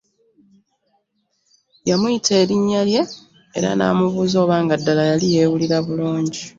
Yamuyita 1.89 2.31
erinnya 2.43 2.81
lye 2.89 3.01
era 3.57 3.69
n'amubuuza 3.75 4.37
oba 4.43 4.55
nga 4.63 4.75
ddala 4.79 5.03
yali 5.09 5.25
yeewulira 5.35 5.77
bulungi 5.85 6.41